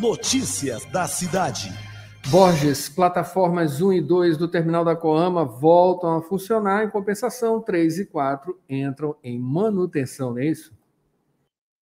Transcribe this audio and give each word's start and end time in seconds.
Notícias 0.00 0.86
da 0.86 1.06
cidade. 1.06 1.68
Borges, 2.30 2.88
plataformas 2.88 3.82
1 3.82 3.92
e 3.92 4.00
2 4.00 4.38
do 4.38 4.48
terminal 4.48 4.84
da 4.86 4.96
Coama 4.96 5.44
voltam 5.44 6.16
a 6.16 6.22
funcionar, 6.22 6.82
em 6.82 6.90
compensação, 6.90 7.60
3 7.60 7.98
e 7.98 8.06
4 8.06 8.58
entram 8.70 9.14
em 9.22 9.38
manutenção, 9.38 10.30
não 10.30 10.38
é 10.38 10.46
isso? 10.46 10.72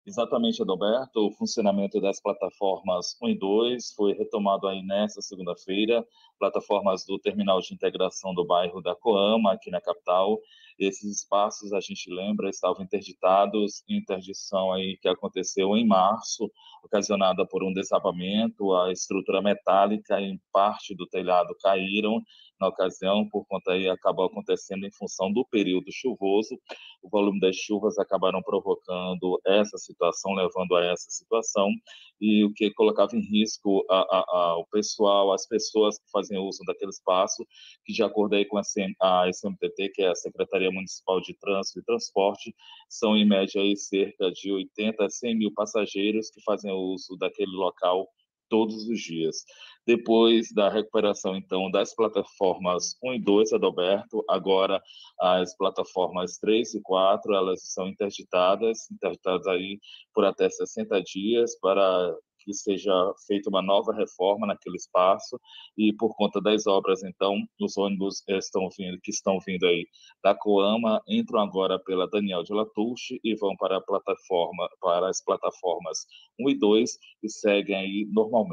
Exatamente, 0.04 0.60
Adalberto. 0.60 1.28
O 1.28 1.30
funcionamento 1.30 2.00
das 2.00 2.20
plataformas 2.20 3.16
1 3.22 3.28
e 3.28 3.38
2 3.38 3.92
foi 3.92 4.14
retomado 4.14 4.66
aí 4.66 4.82
nesta 4.82 5.22
segunda-feira. 5.22 6.04
Plataformas 6.40 7.04
do 7.04 7.20
terminal 7.20 7.60
de 7.60 7.72
integração 7.72 8.34
do 8.34 8.44
bairro 8.44 8.82
da 8.82 8.96
Coama, 8.96 9.52
aqui 9.52 9.70
na 9.70 9.80
capital. 9.80 10.40
Esses 10.86 11.18
espaços, 11.18 11.72
a 11.72 11.80
gente 11.80 12.12
lembra, 12.12 12.50
estavam 12.50 12.82
interditados, 12.82 13.82
interdição 13.88 14.72
aí 14.72 14.96
que 15.00 15.08
aconteceu 15.08 15.76
em 15.76 15.86
março, 15.86 16.50
ocasionada 16.82 17.46
por 17.46 17.62
um 17.62 17.72
desabamento, 17.72 18.74
a 18.74 18.90
estrutura 18.90 19.40
metálica 19.40 20.20
em 20.20 20.40
parte 20.52 20.94
do 20.94 21.06
telhado 21.06 21.54
caíram 21.62 22.20
na 22.62 22.68
ocasião, 22.68 23.28
por 23.28 23.44
conta 23.46 23.72
aí 23.72 23.88
acabou 23.88 24.26
acontecendo 24.26 24.86
em 24.86 24.92
função 24.92 25.32
do 25.32 25.44
período 25.44 25.90
chuvoso. 25.90 26.56
O 27.02 27.08
volume 27.08 27.40
das 27.40 27.56
chuvas 27.56 27.98
acabaram 27.98 28.40
provocando 28.40 29.40
essa 29.44 29.76
situação, 29.78 30.32
levando 30.32 30.76
a 30.76 30.84
essa 30.84 31.10
situação, 31.10 31.68
e 32.20 32.44
o 32.44 32.52
que 32.52 32.72
colocava 32.72 33.16
em 33.16 33.20
risco 33.20 33.84
a, 33.90 33.96
a, 33.98 34.24
a, 34.28 34.56
o 34.58 34.66
pessoal, 34.66 35.32
as 35.32 35.46
pessoas 35.46 35.98
que 35.98 36.08
fazem 36.12 36.38
uso 36.38 36.62
daquele 36.64 36.90
espaço, 36.90 37.44
que 37.84 37.92
de 37.92 38.02
acordo 38.04 38.36
aí 38.36 38.44
com 38.44 38.58
a, 38.58 38.62
a 39.00 39.28
SMTT, 39.28 39.88
que 39.92 40.02
é 40.02 40.10
a 40.10 40.14
Secretaria 40.14 40.70
Municipal 40.72 41.20
de 41.20 41.34
Trânsito 41.34 41.80
e 41.80 41.84
Transporte, 41.84 42.54
são 42.88 43.16
em 43.16 43.26
média 43.26 43.60
aí 43.60 43.76
cerca 43.76 44.30
de 44.30 44.52
80 44.52 45.04
a 45.04 45.10
100 45.10 45.36
mil 45.36 45.52
passageiros 45.54 46.30
que 46.30 46.42
fazem 46.42 46.72
uso 46.72 47.16
daquele 47.16 47.52
local 47.52 48.08
todos 48.52 48.86
os 48.86 49.00
dias. 49.00 49.44
Depois 49.86 50.52
da 50.52 50.68
recuperação, 50.68 51.34
então, 51.34 51.70
das 51.70 51.94
plataformas 51.94 52.96
1 53.02 53.14
e 53.14 53.18
2, 53.18 53.52
Adalberto, 53.54 54.22
agora 54.28 54.80
as 55.18 55.56
plataformas 55.56 56.36
3 56.36 56.74
e 56.74 56.82
4, 56.82 57.34
elas 57.34 57.72
são 57.72 57.88
interditadas, 57.88 58.90
interditadas 58.90 59.46
aí 59.46 59.80
por 60.14 60.26
até 60.26 60.50
60 60.50 61.02
dias 61.02 61.58
para 61.60 62.14
que 62.44 62.52
seja 62.54 62.92
feita 63.26 63.48
uma 63.48 63.62
nova 63.62 63.92
reforma 63.92 64.46
naquele 64.46 64.76
espaço 64.76 65.38
e 65.76 65.92
por 65.94 66.14
conta 66.16 66.40
das 66.40 66.66
obras, 66.66 67.02
então, 67.02 67.36
os 67.60 67.76
ônibus 67.76 68.22
estão 68.28 68.68
vindo, 68.76 68.98
que 69.02 69.10
estão 69.10 69.38
vindo 69.46 69.66
aí 69.66 69.86
da 70.22 70.34
Coama 70.34 71.00
entram 71.08 71.40
agora 71.40 71.78
pela 71.78 72.08
Daniel 72.08 72.42
de 72.42 72.52
Latouche 72.52 73.20
e 73.24 73.34
vão 73.36 73.56
para 73.56 73.76
a 73.78 73.80
plataforma, 73.80 74.68
para 74.80 75.08
as 75.08 75.22
plataformas 75.24 76.06
1 76.40 76.50
e 76.50 76.58
2 76.58 76.90
e 77.22 77.28
seguem 77.30 77.76
aí 77.76 78.08
normalmente. 78.10 78.32